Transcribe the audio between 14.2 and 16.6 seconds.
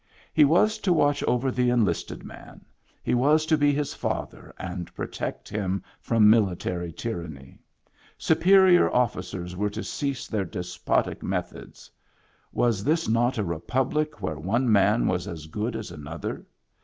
where one man was as good as another.?